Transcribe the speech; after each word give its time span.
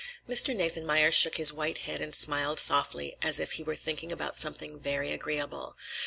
Mr. 0.27 0.55
Nathanmeyer 0.55 1.11
shook 1.11 1.37
his 1.37 1.53
white 1.53 1.77
head 1.77 2.01
and 2.01 2.15
smiled 2.15 2.59
softly, 2.59 3.15
as 3.21 3.39
if 3.39 3.51
he 3.51 3.63
were 3.63 3.75
thinking 3.75 4.11
about 4.11 4.35
something 4.35 4.79
very 4.79 5.11
agreeable. 5.11 5.75